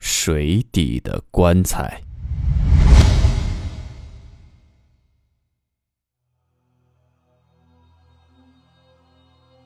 [0.00, 2.02] 水底的棺材》。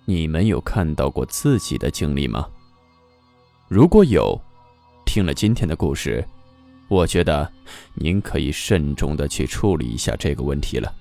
[0.05, 2.49] 你们有看到过自己的经历吗？
[3.69, 4.39] 如果有，
[5.07, 6.27] 听了今天的故事，
[6.89, 7.51] 我觉得
[7.95, 10.93] 您可以慎重的去处理一下这个问题了。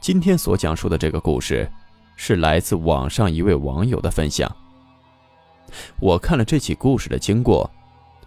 [0.00, 1.68] 今天所讲述的这个故事，
[2.16, 4.54] 是来自网上一位网友的分享。
[6.00, 7.70] 我看了这起故事的经过，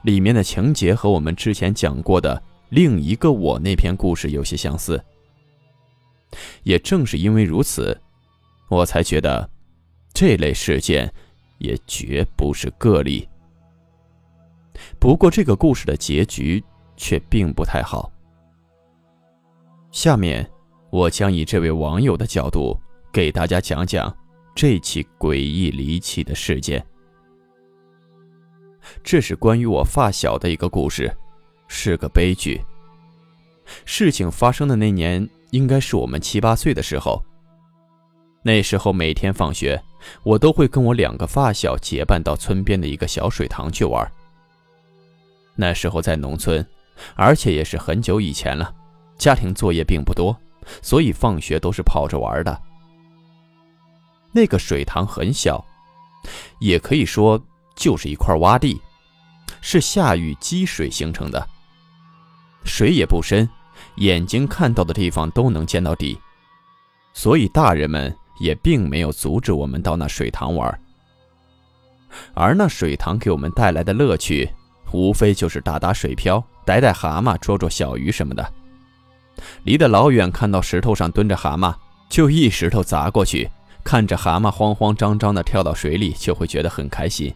[0.03, 5.03] 里面的情节和我们之前讲过的另一个我那篇故事有些相似。
[6.63, 7.99] 也正是因为如此，
[8.69, 9.49] 我才觉得
[10.13, 11.11] 这类事件
[11.57, 13.27] 也绝不是个例。
[14.99, 16.63] 不过，这个故事的结局
[16.95, 18.11] 却并不太好。
[19.91, 20.49] 下面。
[20.91, 22.75] 我将以这位网友的角度
[23.13, 24.11] 给大家讲讲
[24.55, 26.83] 这起诡异离奇的事件。
[29.03, 31.15] 这是关于我发小的一个故事，
[31.67, 32.61] 是个悲剧。
[33.85, 37.23] 事情发生的那年，应该是我们七八岁的时候。
[38.41, 39.81] 那时候每天放学，
[40.23, 44.09] 我都会跟我两个发小结伴到村边的一个小水塘去玩。
[45.55, 46.65] 那时候在农村，
[47.15, 48.73] 而且也是很久以前了，
[49.17, 50.35] 家庭作业并不多。
[50.81, 52.61] 所以放学都是跑着玩的。
[54.31, 55.65] 那个水塘很小，
[56.59, 57.41] 也可以说
[57.79, 58.79] 就是一块洼地，
[59.61, 61.47] 是下雨积水形成的。
[62.65, 63.49] 水也不深，
[63.95, 66.19] 眼睛看到的地方都能见到底，
[67.13, 70.79] 所以大人们也并没有阻止我们到那水塘玩。
[72.33, 74.49] 而那水塘给我们带来的乐趣，
[74.91, 78.53] 无非就是打打水漂、逮逮蛤蟆、捉捉小鱼什么的。
[79.63, 81.73] 离得老远，看到石头上蹲着蛤蟆，
[82.09, 83.49] 就一石头砸过去，
[83.85, 87.33] 看着蛤蟆慌慌张张地跳到水里，就会觉得很开心。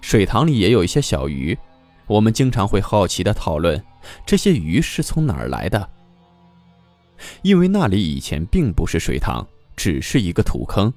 [0.00, 1.56] 水塘里也有一些小鱼，
[2.06, 3.82] 我们经常会好奇地讨论
[4.24, 5.90] 这些鱼是从哪儿来的。
[7.42, 9.46] 因为那里以前并不是水塘，
[9.76, 10.92] 只是一个土坑。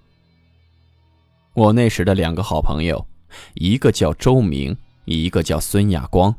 [1.54, 3.06] 我那时的两个好朋友，
[3.54, 6.34] 一个叫周明，一个叫孙亚光。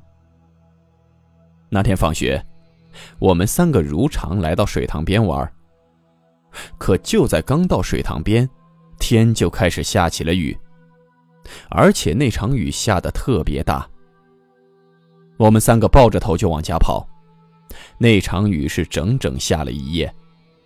[1.68, 2.44] 那天放学。
[3.20, 5.48] 我们三个如常来到水塘边玩，
[6.78, 8.48] 可就在刚到水塘边，
[8.98, 10.58] 天就开始下起了雨，
[11.70, 13.88] 而且那场雨下的特别大。
[15.36, 17.06] 我们三个抱着头就往家跑，
[17.98, 20.12] 那场雨是整整下了一夜，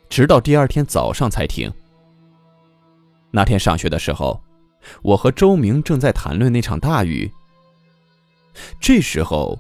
[0.09, 1.73] 直到第二天早上才停。
[3.31, 4.41] 那天上学的时候，
[5.03, 7.31] 我和周明正在谈论那场大雨，
[8.81, 9.59] 这时候。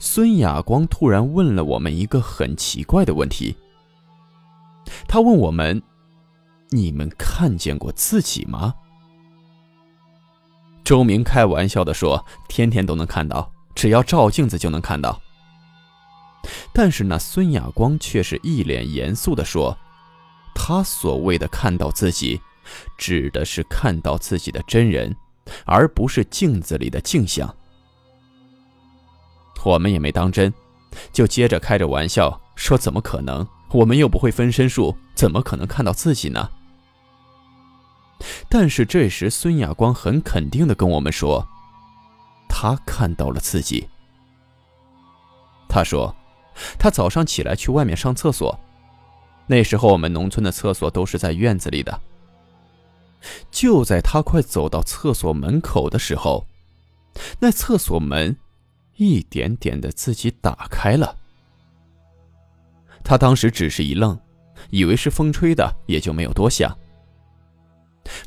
[0.00, 3.56] 孙亚光突然问了我们一个很奇怪的问题。
[5.08, 5.82] 他问我们
[6.70, 8.72] ：“你们看见过自己吗？”
[10.88, 15.20] 周明开玩笑的说：“天天都能看到，只要照镜子就能看到。”
[16.72, 19.76] 但是那孙亚光却是一脸严肃的说
[20.56, 22.40] ：“他所谓的看到自己，
[22.96, 25.14] 指的是看到自己的真人，
[25.66, 27.54] 而不是镜子里的镜像。”
[29.62, 30.50] 我们也没当真，
[31.12, 33.46] 就接着开着玩笑说：“怎么可能？
[33.72, 36.48] 我们又不会分身术，怎么可能看到自己呢？”
[38.48, 41.46] 但是这时，孙亚光很肯定的跟我们说
[42.48, 43.88] ：“他看到了自己。”
[45.68, 46.14] 他说
[46.78, 48.58] ：“他早上起来去外面上厕所，
[49.46, 52.00] 那时候我们农村的厕所都是在院子里的。
[53.50, 56.46] 就在他快走到厕所门口的时候，
[57.40, 58.36] 那厕所门……”
[59.00, 61.16] 一点点的自己打开了，
[63.04, 64.18] 他当时只是一愣，
[64.70, 66.76] 以为是风吹的，也就没有多想。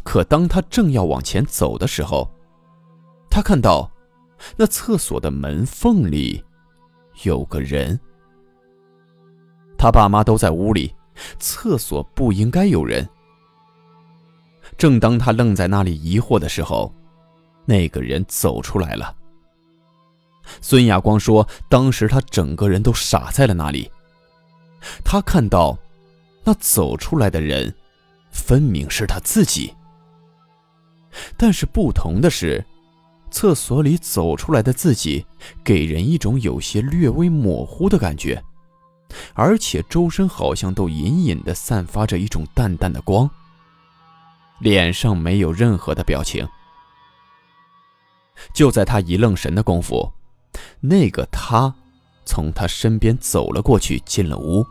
[0.03, 2.29] 可当他正要往前走的时候，
[3.29, 3.89] 他看到
[4.55, 6.43] 那厕所的门缝里
[7.23, 7.99] 有个人。
[9.77, 10.93] 他爸妈都在屋里，
[11.39, 13.07] 厕所不应该有人。
[14.77, 16.93] 正当他愣在那里疑惑的时候，
[17.65, 19.15] 那个人走出来了。
[20.61, 23.89] 孙亚光说：“当时他整个人都傻在了那里。
[25.03, 25.77] 他看到，
[26.43, 27.73] 那走出来的人，
[28.31, 29.75] 分明是他自己。
[31.37, 32.65] 但是不同的是，
[33.29, 35.25] 厕所里走出来的自己，
[35.63, 38.41] 给人一种有些略微模糊的感觉，
[39.33, 43.29] 而且周身好像都隐隐的散发着一种淡淡的光。
[44.59, 46.47] 脸上没有任何的表情。
[48.53, 50.11] 就在他一愣神的功夫，
[50.79, 51.73] 那个他
[52.25, 54.65] 从他身边走了过去，进了屋。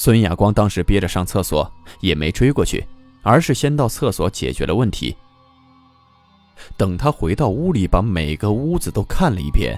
[0.00, 1.68] 孙亚光当时憋着上厕所，
[1.98, 2.86] 也没追过去，
[3.24, 5.16] 而是先到厕所解决了问题。
[6.76, 9.76] 等他回到屋里，把每个屋子都看了一遍，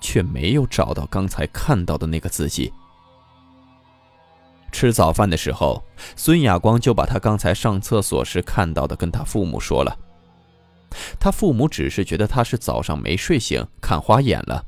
[0.00, 2.72] 却没有找到刚才看到的那个自己。
[4.72, 5.80] 吃早饭的时候，
[6.16, 9.96] 孙亚光就把他刚才上厕所时看到的跟他父母说了。
[11.20, 14.64] 他父母只是觉得他是早上没睡醒，看花眼了。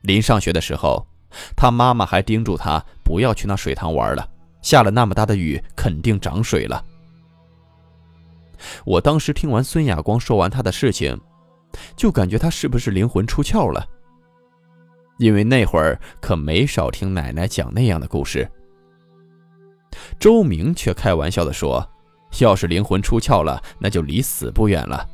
[0.00, 1.06] 临上学的时候。
[1.56, 4.28] 他妈妈还叮嘱他不要去那水塘玩了，
[4.60, 6.84] 下了那么大的雨，肯定涨水了。
[8.84, 11.18] 我当时听完孙亚光说完他的事情，
[11.96, 13.84] 就感觉他是不是灵魂出窍了？
[15.18, 18.50] 因为那会儿可没少听奶奶讲那样的故事。
[20.18, 21.86] 周明却开玩笑的说
[22.40, 25.08] ：“要是灵魂出窍了，那就离死不远了。”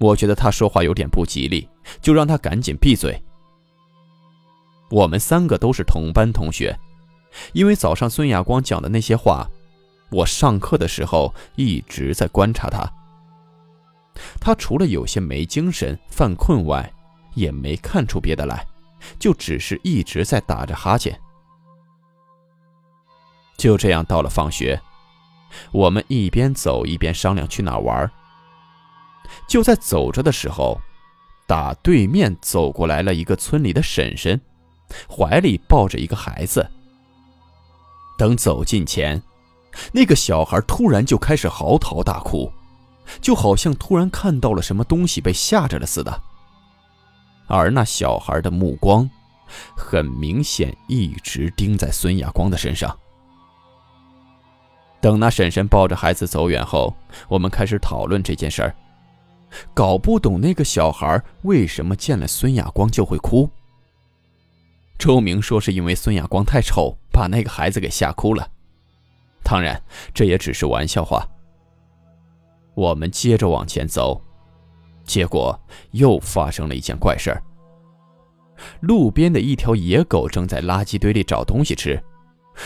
[0.00, 1.66] 我觉得他说话有点不吉利，
[2.02, 3.22] 就让他赶紧闭嘴。
[4.90, 6.78] 我们三个都是同班同学，
[7.52, 9.48] 因为早上孙亚光讲的那些话，
[10.10, 12.88] 我上课的时候一直在观察他。
[14.40, 16.90] 他除了有些没精神、犯困外，
[17.34, 18.66] 也没看出别的来，
[19.18, 21.18] 就只是一直在打着哈欠。
[23.56, 24.80] 就这样到了放学，
[25.72, 28.10] 我们一边走一边商量去哪玩。
[29.48, 30.80] 就在走着的时候，
[31.46, 34.40] 打对面走过来了一个村里的婶婶。
[35.08, 36.66] 怀里抱着一个孩子。
[38.18, 39.22] 等走近前，
[39.92, 42.50] 那个小孩突然就开始嚎啕大哭，
[43.20, 46.22] 就好像突然看到了什么东西被吓着了似的。
[47.46, 49.08] 而那小孩的目光，
[49.76, 52.96] 很明显一直盯在孙亚光的身上。
[54.98, 56.96] 等那婶婶抱着孩子走远后，
[57.28, 58.74] 我们开始讨论这件事儿，
[59.74, 63.48] 搞不懂那个小孩为什么见了孙亚光就会哭。
[64.98, 68.48] 周明说：“是因为孙亚光太丑，把那个孩子给吓哭了。
[69.42, 69.80] 当然，
[70.14, 71.26] 这也只是玩笑话。”
[72.74, 74.20] 我们接着往前走，
[75.04, 75.58] 结果
[75.92, 77.42] 又发生了一件怪事儿。
[78.80, 82.02] 路边的一条野狗正在垃圾堆里找东西吃，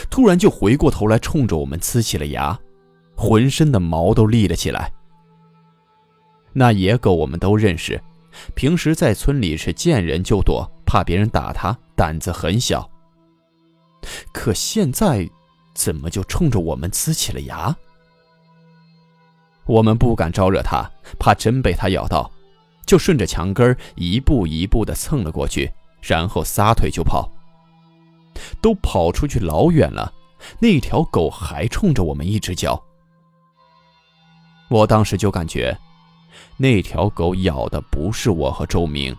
[0.09, 2.57] 突然就回过头来冲着我们呲起了牙，
[3.15, 4.91] 浑身的毛都立了起来。
[6.53, 8.01] 那野狗我们都认识，
[8.55, 11.77] 平时在村里是见人就躲，怕别人打他。
[11.95, 12.89] 胆子很小，
[14.31, 15.29] 可现在
[15.75, 17.75] 怎么就冲着我们呲起了牙？
[19.67, 20.89] 我们不敢招惹它，
[21.19, 22.31] 怕真被它咬到，
[22.87, 27.31] 就顺着墙根一步一步的蹭了过去，然后撒腿就跑。
[28.59, 30.11] 都跑出去老远了，
[30.59, 32.83] 那条狗还冲着我们一直叫。
[34.69, 35.77] 我当时就感觉，
[36.57, 39.15] 那条狗咬的不是我和周明，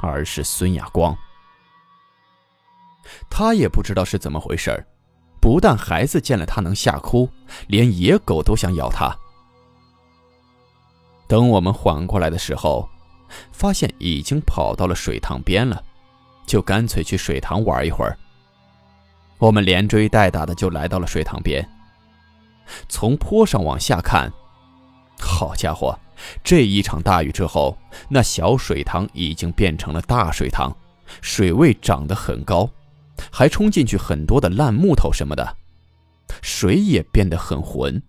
[0.00, 1.16] 而是孙亚光。
[3.28, 4.86] 他也不知道是怎么回事
[5.40, 7.28] 不但孩子见了他能吓哭，
[7.66, 9.12] 连野狗都想咬他。
[11.26, 12.88] 等我们缓过来的时候，
[13.50, 15.82] 发现已经跑到了水塘边了，
[16.46, 18.16] 就干脆去水塘玩一会儿。
[19.38, 21.68] 我们连追带打的就来到了水塘边，
[22.88, 24.32] 从坡上往下看，
[25.24, 25.98] 好家伙，
[26.42, 30.76] 这一场大雨之后，那小水塘已经变成了大水塘，
[31.20, 32.68] 水位涨得很高。
[33.30, 35.56] 还冲进去很多的烂木头什么的，
[36.42, 38.02] 水也变得很浑。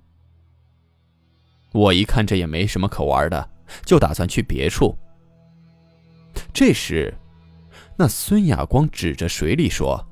[1.72, 3.50] 我一看这也没什么可玩的，
[3.86, 4.98] 就打算去别处。
[6.52, 7.14] 这时，
[7.96, 10.04] 那孙亚光指着水里说：“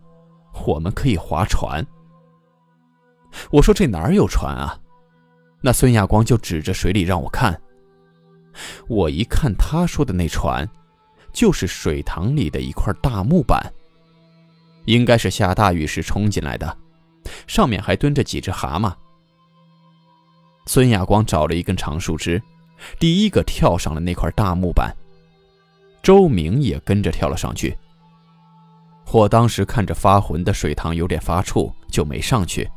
[0.68, 1.84] 我们可以划船。”
[3.50, 4.78] 我说：“这哪有船啊？”
[5.62, 7.60] 那孙亚光就指着水里让我看。
[8.88, 10.68] 我一看他说的那船，
[11.32, 13.72] 就是水塘里的一块大木板。
[14.86, 16.78] 应该是下大雨时冲进来的，
[17.46, 18.92] 上面还蹲着几只蛤蟆。
[20.66, 22.42] 孙亚光找了一根长树枝，
[23.00, 24.92] 第一个跳上了那块大木板，
[26.02, 27.78] 周明也跟着跳了上去。
[29.12, 32.68] 我当时看着发浑的水塘，有点发怵，就没上去。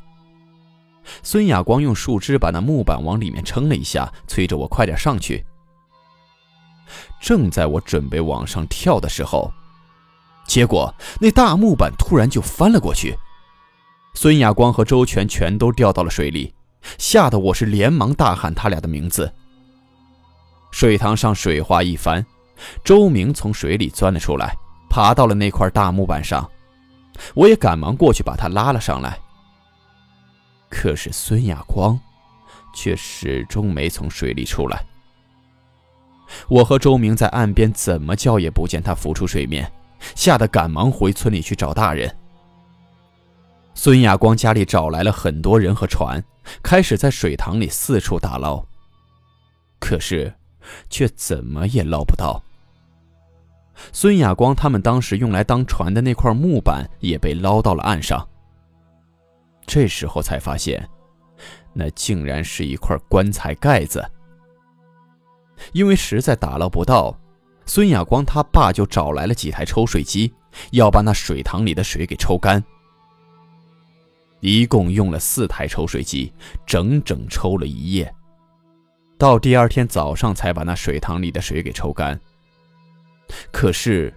[1.23, 5.45] 孙亚光用树枝把那木板往里面撑了一下，催着我快点上去。
[7.21, 9.53] 正在我准备往上跳的时候，
[10.47, 13.17] 结果，那大木板突然就翻了过去，
[14.15, 16.55] 孙亚光和周全全都掉到了水里，
[16.99, 19.33] 吓得我是连忙大喊他俩的名字。
[20.71, 22.25] 水塘上水花一翻，
[22.85, 24.55] 周明从水里钻了出来，
[24.91, 26.49] 爬到了那块大木板上。
[27.35, 29.19] 我也赶忙过去把他拉了上来。
[30.77, 31.99] 可是孙亚光
[32.75, 34.85] 却始终没从水里出来。
[36.49, 39.71] 我和周明在岸边怎么叫也不见他浮出水面，
[40.17, 42.13] 吓得赶忙回村里去找大人。
[43.73, 46.23] 孙亚光家里找来了很多人和船，
[46.61, 48.63] 开始在水塘里四处打捞。
[49.79, 50.35] 可是，
[50.91, 52.43] 却怎么也捞不到。
[53.93, 58.29] 孙亚光他们当时用来当船的那块木板也被捞到了岸上。
[59.67, 60.89] 这时候才发现，
[61.73, 64.05] 那竟然是一块棺材盖子。
[65.73, 67.19] 因为实在打捞不到，
[67.67, 70.33] 孙亚光他爸就找来了几台抽水机，
[70.73, 72.63] 要把那水塘里的水给抽干。
[74.41, 76.31] 一共用了四台抽水机，
[76.67, 78.15] 整整抽了一夜，
[79.17, 82.21] 到第二天早上才把那水塘里的水给抽干。
[83.51, 84.13] 可是，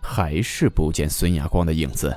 [0.00, 2.16] 还是不见孙亚光的影子。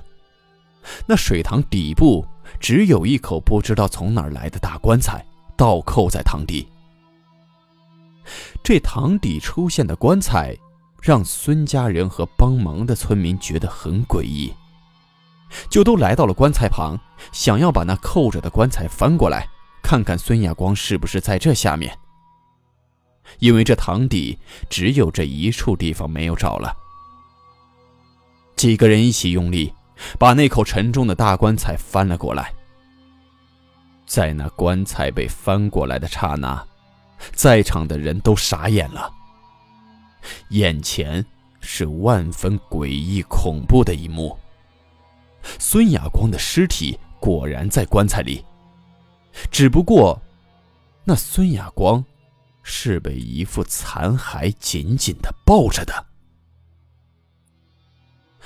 [1.08, 2.24] 那水塘底部
[2.60, 6.68] 只有一口不知道从哪儿来的大棺材，倒扣在塘底。
[8.64, 10.56] 这塘底出现的棺材，
[11.02, 14.54] 让孙家人和帮忙的村民觉得很诡异，
[15.70, 16.98] 就都来到了棺材旁，
[17.32, 19.48] 想要把那扣着的棺材翻过来，
[19.82, 21.98] 看看孙亚光是不是在这下面。
[23.40, 24.38] 因为这塘底
[24.70, 26.76] 只有这一处地方没有找了。
[28.56, 29.74] 几个人一起用力，
[30.18, 32.54] 把那口沉重的大棺材翻了过来。
[34.06, 36.64] 在那棺材被翻过来的刹那，
[37.34, 39.12] 在场的人都傻眼了。
[40.50, 41.26] 眼前
[41.60, 44.38] 是万分诡异恐怖的一幕：
[45.60, 48.44] 孙亚光的尸体果然在棺材里，
[49.50, 50.22] 只不过，
[51.04, 52.04] 那孙亚光。
[52.64, 56.06] 是被一副残骸紧紧的抱着的。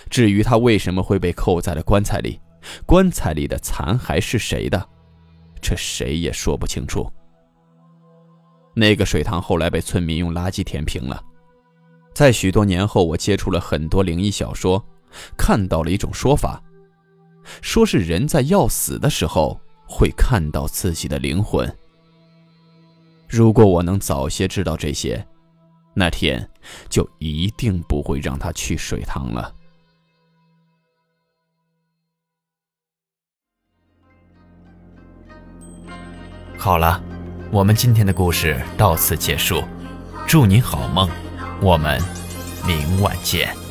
[0.10, 2.40] 至于他为什么会被扣在了棺材里，
[2.86, 4.90] 棺材里的残骸是谁的，
[5.62, 7.12] 这谁也说不清楚。
[8.76, 11.24] 那个水塘后来被村民用垃圾填平了。
[12.14, 14.84] 在许多年后，我接触了很多灵异小说，
[15.38, 16.62] 看到了一种说法，
[17.62, 21.74] 说是人在要死的时候会看到自己的灵魂。
[23.28, 25.26] 如果我能早些知道这些，
[25.94, 26.50] 那天
[26.90, 29.54] 就一定不会让他去水塘了。
[36.66, 37.00] 好了，
[37.52, 39.64] 我们今天的故事到此结束，
[40.26, 41.08] 祝您好梦，
[41.62, 42.02] 我们
[42.66, 43.65] 明晚见。